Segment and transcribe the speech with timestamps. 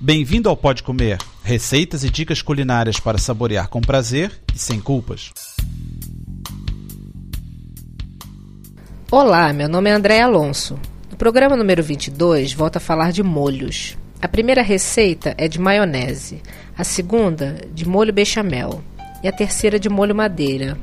[0.00, 5.32] Bem-vindo ao Pode Comer, receitas e dicas culinárias para saborear com prazer e sem culpas.
[9.10, 10.78] Olá, meu nome é André Alonso.
[11.10, 13.98] No programa número 22, volto a falar de molhos.
[14.22, 16.42] A primeira receita é de maionese,
[16.76, 18.80] a segunda de molho bechamel
[19.20, 20.78] e a terceira de molho madeira.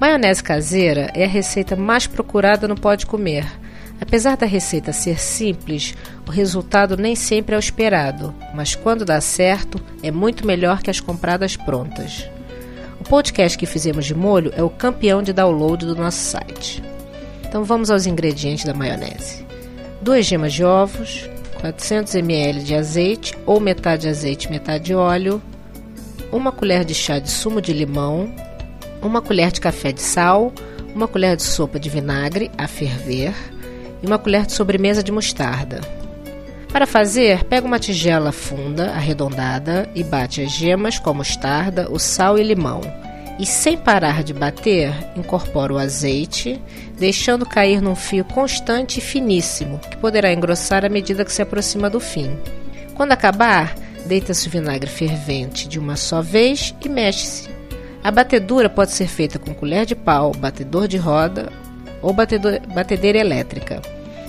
[0.00, 3.46] Maionese caseira é a receita mais procurada no Pode Comer
[4.00, 5.94] Apesar da receita ser simples,
[6.26, 10.90] o resultado nem sempre é o esperado, mas quando dá certo, é muito melhor que
[10.90, 12.28] as compradas prontas.
[13.00, 16.82] O podcast que fizemos de molho é o campeão de download do nosso site.
[17.48, 19.46] Então vamos aos ingredientes da maionese:
[20.02, 21.28] 2 gemas de ovos,
[21.60, 25.40] 400 ml de azeite ou metade azeite, metade óleo,
[26.30, 28.30] uma colher de chá de sumo de limão,
[29.00, 30.52] uma colher de café de sal,
[30.94, 33.34] uma colher de sopa de vinagre a ferver
[34.02, 35.80] e uma colher de sobremesa de mostarda.
[36.76, 41.98] Para fazer, pega uma tigela funda, arredondada, e bate as gemas com a mostarda, o
[41.98, 42.80] sal e limão.
[43.38, 46.60] E sem parar de bater, incorpora o azeite,
[46.98, 51.88] deixando cair num fio constante e finíssimo, que poderá engrossar à medida que se aproxima
[51.88, 52.36] do fim.
[52.94, 53.74] Quando acabar,
[54.06, 57.48] deita-se o vinagre fervente de uma só vez e mexe-se.
[58.02, 61.50] A batedura pode ser feita com colher de pau, batedor de roda
[62.02, 63.80] ou batedor, batedeira elétrica.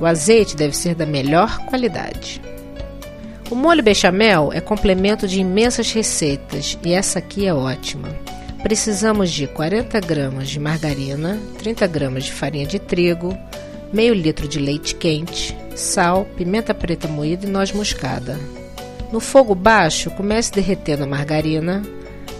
[0.00, 2.40] O azeite deve ser da melhor qualidade.
[3.50, 8.08] O molho bechamel é complemento de imensas receitas e essa aqui é ótima.
[8.62, 13.36] Precisamos de 40 gramas de margarina, 30 gramas de farinha de trigo,
[13.92, 18.38] meio litro de leite quente, sal, pimenta preta moída e noz moscada.
[19.12, 21.82] No fogo baixo, comece derretendo a margarina,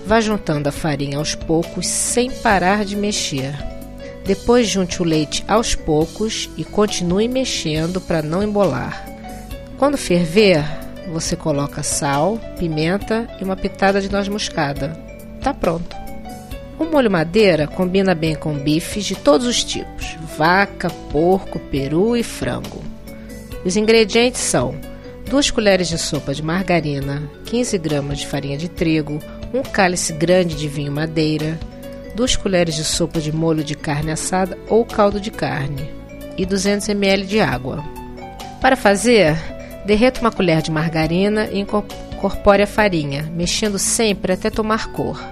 [0.06, 3.55] vá juntando a farinha aos poucos sem parar de mexer.
[4.25, 9.06] Depois junte o leite aos poucos e continue mexendo para não embolar.
[9.77, 10.64] Quando ferver,
[11.12, 14.97] você coloca sal, pimenta e uma pitada de noz moscada.
[15.42, 15.95] Tá pronto.
[16.78, 22.23] O molho madeira combina bem com bifes de todos os tipos: vaca, porco, peru e
[22.23, 22.83] frango.
[23.64, 24.74] Os ingredientes são
[25.29, 29.18] 2 colheres de sopa de margarina, 15 gramas de farinha de trigo,
[29.52, 31.58] um cálice grande de vinho madeira,
[32.14, 35.91] 2 colheres de sopa de molho de carne assada ou caldo de carne
[36.36, 37.85] e 200 ml de água.
[38.61, 39.36] Para fazer,
[39.85, 45.23] derreta uma colher de margarina e incorpore a farinha, mexendo sempre até tomar cor,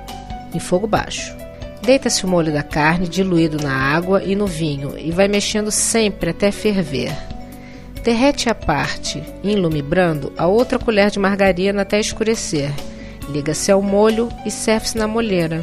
[0.54, 1.34] em fogo baixo.
[1.82, 6.30] Deita-se o molho da carne diluído na água e no vinho e vai mexendo sempre
[6.30, 7.12] até ferver.
[8.04, 12.72] Derrete a parte, em lume brando, a outra colher de margarina até escurecer.
[13.28, 15.60] Liga-se ao molho e serve-se na molheira.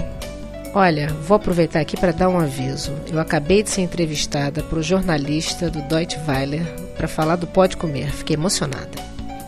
[0.73, 2.93] Olha, vou aproveitar aqui para dar um aviso.
[3.11, 6.63] Eu acabei de ser entrevistada por um jornalista do Deutsche Welle
[6.95, 8.11] para falar do Pode Comer.
[8.11, 8.89] Fiquei emocionada.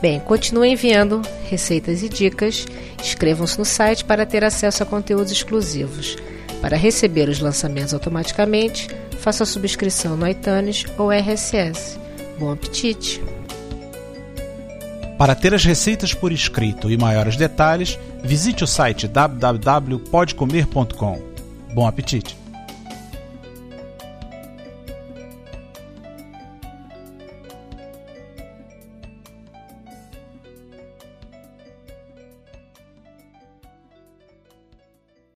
[0.02, 2.66] Bem, continuem enviando receitas e dicas.
[3.00, 6.18] Inscrevam-se no site para ter acesso a conteúdos exclusivos.
[6.60, 8.88] Para receber os lançamentos automaticamente,
[9.20, 12.00] faça a subscrição no iTunes ou RSS.
[12.40, 13.22] Bom apetite!
[15.20, 21.18] Para ter as receitas por escrito e maiores detalhes, visite o site www.podcomer.com.
[21.74, 22.41] Bom apetite!